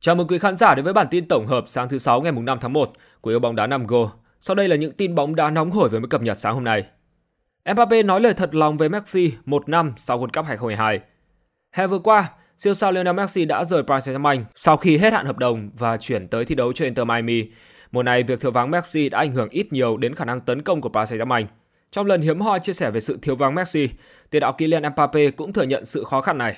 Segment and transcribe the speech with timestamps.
[0.00, 2.32] Chào mừng quý khán giả đến với bản tin tổng hợp sáng thứ 6 ngày
[2.32, 4.10] 5 tháng 1 của yêu bóng đá 5 Go.
[4.40, 6.64] Sau đây là những tin bóng đá nóng hổi với mới cập nhật sáng hôm
[6.64, 6.84] nay.
[7.74, 11.00] Mbappe nói lời thật lòng với Messi một năm sau World Cup 2022.
[11.72, 15.26] Hè vừa qua, siêu sao Lionel Messi đã rời Paris Saint-Germain sau khi hết hạn
[15.26, 17.50] hợp đồng và chuyển tới thi đấu cho Inter Miami.
[17.92, 20.62] Mùa này, việc thiếu vắng Messi đã ảnh hưởng ít nhiều đến khả năng tấn
[20.62, 21.44] công của Paris Saint-Germain.
[21.90, 23.88] Trong lần hiếm hoi chia sẻ về sự thiếu vắng Messi,
[24.30, 26.56] tiền đạo Kylian Mbappe cũng thừa nhận sự khó khăn này.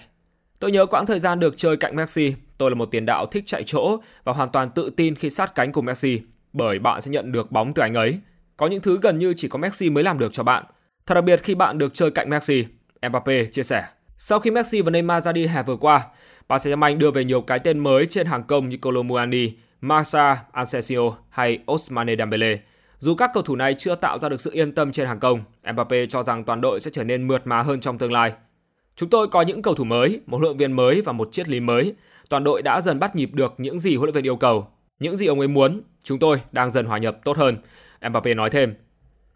[0.58, 3.44] Tôi nhớ quãng thời gian được chơi cạnh Messi, tôi là một tiền đạo thích
[3.46, 6.20] chạy chỗ và hoàn toàn tự tin khi sát cánh cùng Messi,
[6.52, 8.18] bởi bạn sẽ nhận được bóng từ anh ấy.
[8.56, 10.64] Có những thứ gần như chỉ có Messi mới làm được cho bạn.
[11.06, 12.64] Thật đặc biệt khi bạn được chơi cạnh Messi,
[13.08, 13.84] Mbappe chia sẻ.
[14.18, 16.06] Sau khi Messi và Neymar ra đi hè vừa qua,
[16.48, 21.00] Paris Saint-Germain đưa về nhiều cái tên mới trên hàng công như Colomouani, Massa, Asensio
[21.30, 22.58] hay Ousmane Dembele.
[23.02, 25.40] Dù các cầu thủ này chưa tạo ra được sự yên tâm trên hàng công,
[25.72, 28.32] Mbappe cho rằng toàn đội sẽ trở nên mượt mà hơn trong tương lai.
[28.96, 31.48] Chúng tôi có những cầu thủ mới, một huấn luyện viên mới và một triết
[31.48, 31.94] lý mới.
[32.28, 34.66] Toàn đội đã dần bắt nhịp được những gì huấn luyện viên yêu cầu,
[34.98, 35.80] những gì ông ấy muốn.
[36.04, 37.56] Chúng tôi đang dần hòa nhập tốt hơn.
[38.10, 38.74] Mbappe nói thêm.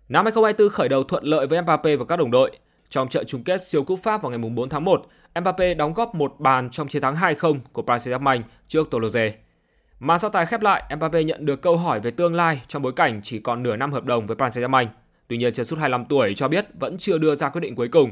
[0.08, 2.50] Năm 2024 khởi đầu thuận lợi với Mbappe và các đồng đội.
[2.88, 5.06] Trong trận chung kết siêu cúp Pháp vào ngày 4 tháng 1,
[5.41, 9.32] Mbappe đóng góp một bàn trong chiến thắng 2-0 của Paris Saint-Germain trước Toulouse.
[10.00, 12.92] Màn so tài khép lại, Mbappe nhận được câu hỏi về tương lai trong bối
[12.92, 14.86] cảnh chỉ còn nửa năm hợp đồng với Paris Saint-Germain.
[15.28, 17.88] Tuy nhiên, chân sút 25 tuổi cho biết vẫn chưa đưa ra quyết định cuối
[17.88, 18.11] cùng.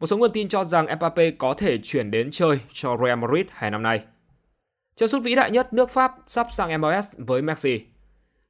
[0.00, 3.46] Một số nguồn tin cho rằng Mbappe có thể chuyển đến chơi cho Real Madrid
[3.50, 4.00] hè năm nay.
[4.96, 7.80] Chân sút vĩ đại nhất nước Pháp sắp sang MLS với Messi.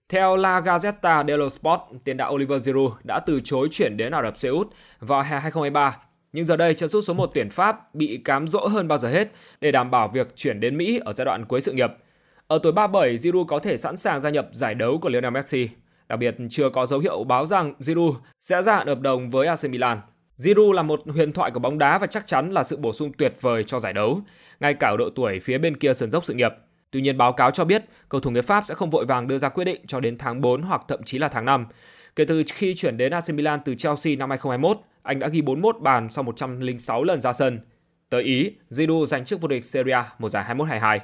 [0.08, 4.22] Theo La Gazzetta dello Sport, tiền đạo Oliver Giroud đã từ chối chuyển đến Ả
[4.22, 4.68] Rập Xê Út
[5.00, 5.96] vào hè 2023.
[6.32, 9.08] Nhưng giờ đây, chân sút số 1 tuyển Pháp bị cám dỗ hơn bao giờ
[9.08, 9.28] hết
[9.60, 11.90] để đảm bảo việc chuyển đến Mỹ ở giai đoạn cuối sự nghiệp.
[12.48, 15.68] Ở tuổi 37, Giroud có thể sẵn sàng gia nhập giải đấu của Lionel Messi.
[16.08, 19.46] Đặc biệt, chưa có dấu hiệu báo rằng Giroud sẽ gia hạn hợp đồng với
[19.46, 20.00] AC Milan.
[20.36, 23.12] Giroud là một huyền thoại của bóng đá và chắc chắn là sự bổ sung
[23.18, 24.20] tuyệt vời cho giải đấu,
[24.60, 26.52] ngay cả ở độ tuổi phía bên kia sườn dốc sự nghiệp.
[26.90, 29.38] Tuy nhiên báo cáo cho biết cầu thủ người Pháp sẽ không vội vàng đưa
[29.38, 31.66] ra quyết định cho đến tháng 4 hoặc thậm chí là tháng 5.
[32.16, 35.76] Kể từ khi chuyển đến AC Milan từ Chelsea năm 2021, anh đã ghi 41
[35.80, 37.60] bàn sau 106 lần ra sân.
[38.10, 40.98] Tới Ý, Giroud giành chức vô địch Serie A mùa giải 21-22.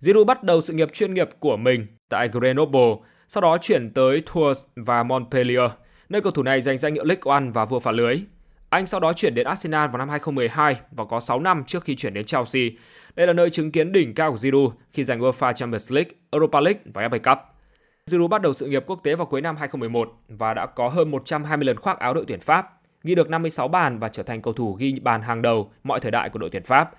[0.00, 2.94] Giroud bắt đầu sự nghiệp chuyên nghiệp của mình tại Grenoble,
[3.28, 5.70] sau đó chuyển tới Tours và Montpellier,
[6.08, 8.20] nơi cầu thủ này giành danh hiệu League One và vua phá lưới.
[8.68, 11.96] Anh sau đó chuyển đến Arsenal vào năm 2012 và có 6 năm trước khi
[11.96, 12.62] chuyển đến Chelsea.
[13.14, 16.60] Đây là nơi chứng kiến đỉnh cao của Giroud khi giành UEFA Champions League, Europa
[16.60, 17.38] League và FA Cup.
[18.06, 21.10] Giroud bắt đầu sự nghiệp quốc tế vào cuối năm 2011 và đã có hơn
[21.10, 24.54] 120 lần khoác áo đội tuyển Pháp, ghi được 56 bàn và trở thành cầu
[24.54, 26.90] thủ ghi bàn hàng đầu mọi thời đại của đội tuyển Pháp.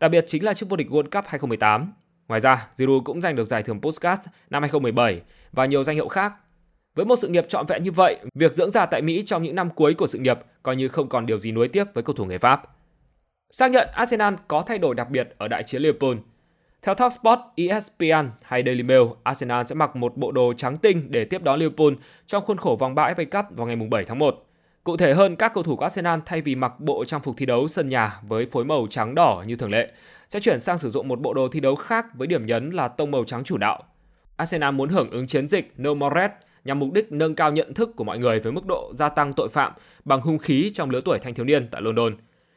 [0.00, 1.92] Đặc biệt chính là chức vô địch World Cup 2018.
[2.30, 4.20] Ngoài ra, Giroud cũng giành được giải thưởng Puskas
[4.50, 6.32] năm 2017 và nhiều danh hiệu khác
[6.94, 9.54] với một sự nghiệp trọn vẹn như vậy, việc dưỡng già tại Mỹ trong những
[9.54, 12.14] năm cuối của sự nghiệp coi như không còn điều gì nuối tiếc với cầu
[12.14, 12.62] thủ người Pháp.
[13.50, 16.14] Xác nhận Arsenal có thay đổi đặc biệt ở đại chiến Liverpool.
[16.82, 21.24] Theo Talksport, ESPN hay Daily Mail, Arsenal sẽ mặc một bộ đồ trắng tinh để
[21.24, 21.92] tiếp đón Liverpool
[22.26, 24.49] trong khuôn khổ vòng 3 FA Cup vào ngày 7 tháng 1.
[24.84, 27.46] Cụ thể hơn, các cầu thủ của Arsenal thay vì mặc bộ trang phục thi
[27.46, 29.92] đấu sân nhà với phối màu trắng đỏ như thường lệ,
[30.28, 32.88] sẽ chuyển sang sử dụng một bộ đồ thi đấu khác với điểm nhấn là
[32.88, 33.82] tông màu trắng chủ đạo.
[34.36, 36.30] Arsenal muốn hưởng ứng chiến dịch No More Red
[36.64, 39.32] nhằm mục đích nâng cao nhận thức của mọi người với mức độ gia tăng
[39.32, 39.72] tội phạm
[40.04, 42.16] bằng hung khí trong lứa tuổi thanh thiếu niên tại London.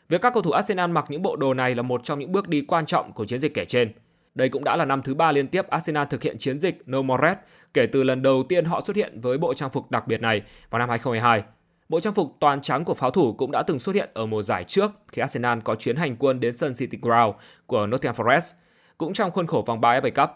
[0.10, 2.48] Việc các cầu thủ Arsenal mặc những bộ đồ này là một trong những bước
[2.48, 3.94] đi quan trọng của chiến dịch kể trên.
[4.36, 7.02] Đây cũng đã là năm thứ ba liên tiếp Arsenal thực hiện chiến dịch No
[7.02, 7.38] More Red
[7.74, 10.42] kể từ lần đầu tiên họ xuất hiện với bộ trang phục đặc biệt này
[10.70, 11.44] vào năm 2012.
[11.94, 14.42] Bộ trang phục toàn trắng của pháo thủ cũng đã từng xuất hiện ở mùa
[14.42, 18.54] giải trước khi Arsenal có chuyến hành quân đến sân City Ground của Nottingham Forest,
[18.98, 20.30] cũng trong khuôn khổ vòng 3 FA Cup.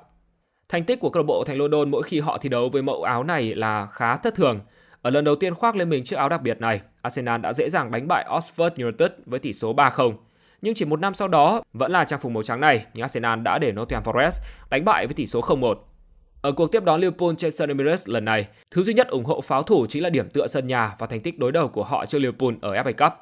[0.69, 3.03] Thành tích của câu lạc bộ thành London mỗi khi họ thi đấu với mẫu
[3.03, 4.59] áo này là khá thất thường.
[5.01, 7.69] Ở lần đầu tiên khoác lên mình chiếc áo đặc biệt này, Arsenal đã dễ
[7.69, 10.13] dàng đánh bại Oxford United với tỷ số 3-0.
[10.61, 13.39] Nhưng chỉ một năm sau đó, vẫn là trang phục màu trắng này, nhưng Arsenal
[13.41, 15.75] đã để Nottingham Forest đánh bại với tỷ số 0-1.
[16.47, 19.41] Ở cuộc tiếp đón Liverpool trên sân Emirates lần này, thứ duy nhất ủng hộ
[19.41, 22.05] pháo thủ chính là điểm tựa sân nhà và thành tích đối đầu của họ
[22.05, 23.13] trước Liverpool ở FA Cup.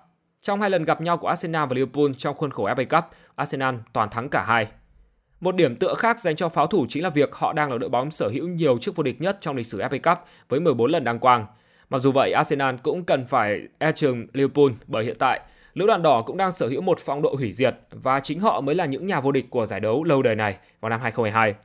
[0.42, 3.04] Trong hai lần gặp nhau của Arsenal và Liverpool trong khuôn khổ FA Cup,
[3.36, 4.68] Arsenal toàn thắng cả hai.
[5.40, 7.90] Một điểm tựa khác dành cho pháo thủ chính là việc họ đang là đội
[7.90, 10.92] bóng sở hữu nhiều chức vô địch nhất trong lịch sử FA Cup với 14
[10.92, 11.46] lần đăng quang.
[11.90, 15.42] Mặc dù vậy, Arsenal cũng cần phải e chừng Liverpool bởi hiện tại
[15.74, 18.62] Lữ đoàn đỏ cũng đang sở hữu một phong độ hủy diệt và chính họ
[18.62, 21.56] mới là những nhà vô địch của giải đấu lâu đời này vào năm 2022.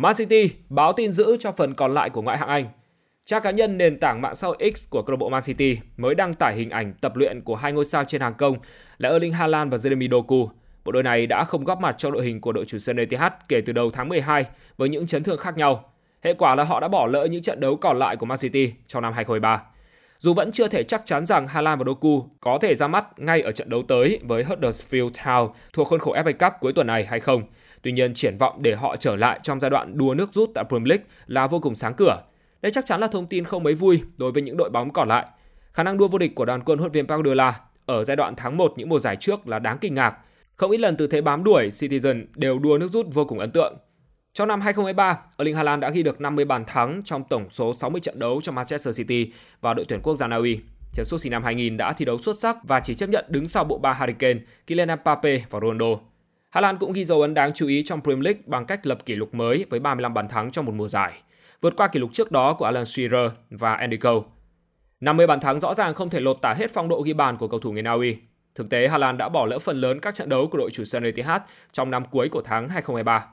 [0.00, 2.66] Man City báo tin giữ cho phần còn lại của ngoại hạng Anh.
[3.24, 5.78] Trang cá nhân nền tảng mạng xã hội X của câu lạc bộ Man City
[5.96, 8.56] mới đăng tải hình ảnh tập luyện của hai ngôi sao trên hàng công
[8.98, 10.50] là Erling Haaland và Jeremy Doku
[10.84, 13.32] Bộ đôi này đã không góp mặt trong đội hình của đội chủ sân Etihad
[13.48, 14.46] kể từ đầu tháng 12
[14.76, 15.92] với những chấn thương khác nhau.
[16.22, 18.72] Hệ quả là họ đã bỏ lỡ những trận đấu còn lại của Man City
[18.86, 19.62] trong năm 2023.
[20.18, 23.42] Dù vẫn chưa thể chắc chắn rằng Haaland và Doku có thể ra mắt ngay
[23.42, 27.06] ở trận đấu tới với Huddersfield Town thuộc khuôn khổ FA Cup cuối tuần này
[27.06, 27.42] hay không,
[27.82, 30.64] tuy nhiên triển vọng để họ trở lại trong giai đoạn đua nước rút tại
[30.68, 32.22] Premier League là vô cùng sáng cửa.
[32.62, 35.08] Đây chắc chắn là thông tin không mấy vui đối với những đội bóng còn
[35.08, 35.26] lại.
[35.72, 38.56] Khả năng đua vô địch của đoàn quân huấn viên Guardiola ở giai đoạn tháng
[38.56, 40.16] 1 những mùa giải trước là đáng kinh ngạc.
[40.56, 43.50] Không ít lần từ thế bám đuổi, Citizen đều đua nước rút vô cùng ấn
[43.50, 43.76] tượng.
[44.34, 48.00] Trong năm 2023, Erling Haaland đã ghi được 50 bàn thắng trong tổng số 60
[48.00, 50.60] trận đấu cho Manchester City và đội tuyển quốc gia Na Uy.
[50.92, 53.48] Chân sút sinh năm 2000 đã thi đấu xuất sắc và chỉ chấp nhận đứng
[53.48, 56.00] sau bộ ba Harry Kane, Kylian Mbappe và Ronaldo.
[56.58, 59.14] Haaland cũng ghi dấu ấn đáng chú ý trong Premier League bằng cách lập kỷ
[59.14, 61.12] lục mới với 35 bàn thắng trong một mùa giải,
[61.60, 64.20] vượt qua kỷ lục trước đó của Alan Shearer và Andy Cole.
[65.00, 67.48] 50 bàn thắng rõ ràng không thể lột tả hết phong độ ghi bàn của
[67.48, 68.16] cầu thủ người Na Uy.
[68.54, 71.02] Thực tế, Haaland đã bỏ lỡ phần lớn các trận đấu của đội chủ sân
[71.02, 73.26] Etihad trong năm cuối của tháng 2023.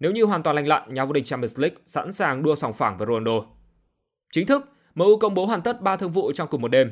[0.00, 2.72] Nếu như hoàn toàn lành lặn, nhà vô địch Champions League sẵn sàng đua sòng
[2.72, 3.46] phẳng với Ronaldo.
[4.32, 6.90] Chính thức, MU công bố hoàn tất 3 thương vụ trong cùng một đêm.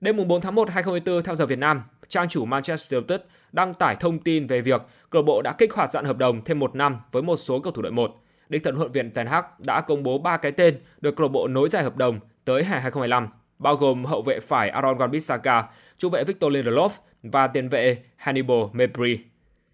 [0.00, 3.20] Đêm 4 tháng 1 2024 theo giờ Việt Nam, trang chủ Manchester United
[3.52, 6.44] đăng tải thông tin về việc câu lạc bộ đã kích hoạt dặn hợp đồng
[6.44, 8.14] thêm một năm với một số cầu thủ đội 1.
[8.48, 11.32] Đích thần huấn viện Ten Hag đã công bố ba cái tên được câu lạc
[11.32, 13.28] bộ nối dài hợp đồng tới hè 2025,
[13.58, 15.62] bao gồm hậu vệ phải Aaron Wan-Bissaka,
[15.98, 16.88] trung vệ Victor Lindelof
[17.22, 19.16] và tiền vệ Hannibal Mejbri.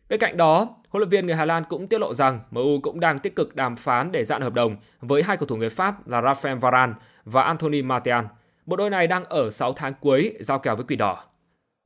[0.08, 3.00] Bên cạnh đó, huấn luyện viên người Hà Lan cũng tiết lộ rằng MU cũng
[3.00, 6.08] đang tích cực đàm phán để dạn hợp đồng với hai cầu thủ người Pháp
[6.08, 6.92] là Raphael Varane
[7.24, 8.24] và Anthony Martial.
[8.66, 11.24] Bộ đôi này đang ở 6 tháng cuối giao kèo với Quỷ Đỏ.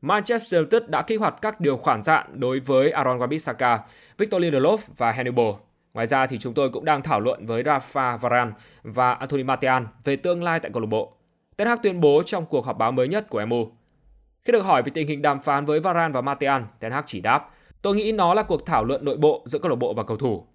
[0.05, 3.79] Manchester United đã kích hoạt các điều khoản dạn đối với Aaron Wan-Bissaka,
[4.19, 5.47] Victor Lindelof và Hannibal.
[5.95, 8.51] Ngoài ra thì chúng tôi cũng đang thảo luận với Rafa Varane
[8.83, 11.12] và Anthony Martial về tương lai tại câu lạc bộ.
[11.56, 13.69] Ten Hag tuyên bố trong cuộc họp báo mới nhất của MU.
[14.45, 17.21] Khi được hỏi về tình hình đàm phán với Varane và Martial, Ten Hag chỉ
[17.21, 17.50] đáp
[17.83, 20.17] Tôi nghĩ nó là cuộc thảo luận nội bộ giữa câu lạc bộ và cầu
[20.17, 20.47] thủ.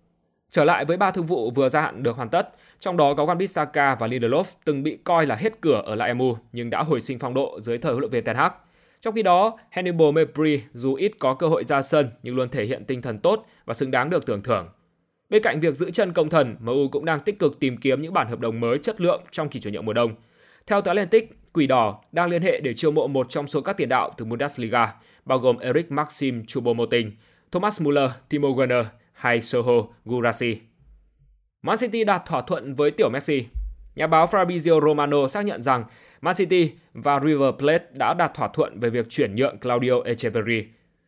[0.50, 2.50] Trở lại với ba thương vụ vừa gia hạn được hoàn tất,
[2.80, 6.38] trong đó có Wan-Bissaka và Lindelof từng bị coi là hết cửa ở lại MU
[6.52, 8.52] nhưng đã hồi sinh phong độ dưới thời huấn luyện viên Ten Hag.
[9.02, 12.66] Trong khi đó, Hannibal Mejbri dù ít có cơ hội ra sân nhưng luôn thể
[12.66, 14.70] hiện tinh thần tốt và xứng đáng được tưởng thưởng.
[15.30, 18.14] Bên cạnh việc giữ chân công thần, MU cũng đang tích cực tìm kiếm những
[18.14, 20.16] bản hợp đồng mới chất lượng trong kỳ chuyển nhượng mùa đông.
[20.68, 23.78] Theo tờ Atlantic, Quỷ Đỏ đang liên hệ để chiêu mộ một trong số các
[23.78, 24.94] tiền đạo từ Bundesliga,
[25.26, 27.12] bao gồm Eric Maxim Choupo-Moting,
[27.52, 29.74] Thomas Muller, Timo Werner hay Soho
[30.06, 30.58] Gurasi.
[31.62, 33.46] Man City đạt thỏa thuận với tiểu Messi.
[34.00, 35.84] Nhà báo Fabrizio Romano xác nhận rằng
[36.22, 40.64] Man City và River Plate đã đạt thỏa thuận về việc chuyển nhượng Claudio Echeverri.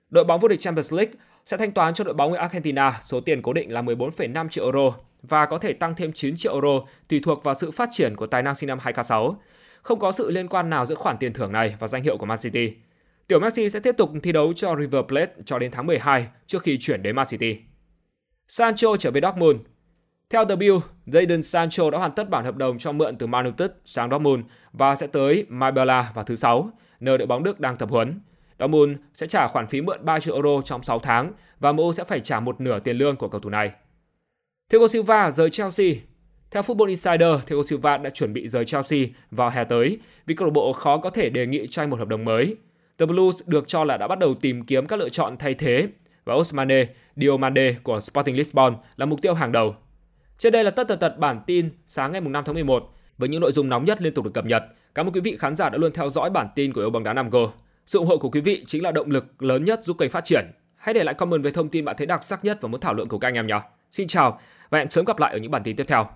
[0.10, 1.14] Đội bóng vô địch Champions League
[1.46, 4.64] sẽ thanh toán cho đội bóng người Argentina số tiền cố định là 14,5 triệu
[4.64, 8.16] euro và có thể tăng thêm 9 triệu euro tùy thuộc vào sự phát triển
[8.16, 9.36] của tài năng sinh năm 2K6.
[9.82, 12.26] Không có sự liên quan nào giữa khoản tiền thưởng này và danh hiệu của
[12.26, 12.74] Man City.
[13.28, 16.64] Tiểu Messi sẽ tiếp tục thi đấu cho River Plate cho đến tháng 12 trước
[16.64, 17.58] khi chuyển đến Man City.
[18.48, 19.58] Sancho trở về Dortmund.
[20.31, 23.45] Theo The Bill, Jadon Sancho đã hoàn tất bản hợp đồng cho mượn từ Man
[23.45, 24.44] United sang Dortmund
[24.74, 26.69] và sẽ tới Marbella vào thứ Sáu,
[27.00, 28.19] nơi đội bóng Đức đang tập huấn.
[28.60, 32.04] Dortmund sẽ trả khoản phí mượn 3 triệu euro trong 6 tháng và MU sẽ
[32.04, 33.72] phải trả một nửa tiền lương của cầu thủ này.
[34.69, 35.94] Thiago Silva rời Chelsea.
[36.51, 39.00] Theo Football Insider, Thiago Silva đã chuẩn bị rời Chelsea
[39.31, 42.00] vào hè tới vì câu lạc bộ khó có thể đề nghị cho anh một
[42.00, 42.56] hợp đồng mới.
[42.98, 45.88] The Blues được cho là đã bắt đầu tìm kiếm các lựa chọn thay thế
[46.25, 46.86] và Osmane
[47.16, 49.75] Diomande của Sporting Lisbon là mục tiêu hàng đầu.
[50.42, 53.42] Trên đây là tất tần tật bản tin sáng ngày 5 tháng 11 với những
[53.42, 54.64] nội dung nóng nhất liên tục được cập nhật.
[54.96, 57.04] Cảm ơn quý vị khán giả đã luôn theo dõi bản tin của yêu bóng
[57.04, 57.50] đá 5G.
[57.88, 60.25] Sự ủng hộ của quý vị chính là động lực lớn nhất giúp kênh phát
[60.25, 60.46] triển.
[60.75, 62.94] Hãy để lại comment về thông tin bạn thấy đặc sắc nhất và muốn thảo
[62.94, 63.60] luận cùng các anh em nhé.
[63.92, 64.39] Xin chào
[64.70, 66.08] và hẹn sớm gặp lại ở những bản tin tiếp theo.